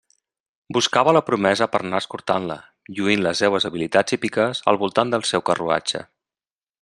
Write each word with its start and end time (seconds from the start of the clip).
Buscava 0.77 1.11
la 1.17 1.21
promesa 1.27 1.67
per 1.75 1.81
a 1.83 1.85
anar 1.87 1.99
escortant-la, 2.05 2.57
lluint 2.99 3.23
les 3.27 3.43
seues 3.45 3.69
habilitats 3.71 4.17
hípiques 4.19 4.67
al 4.73 4.83
voltant 4.85 5.13
del 5.17 5.27
seu 5.35 5.45
carruatge. 5.51 6.03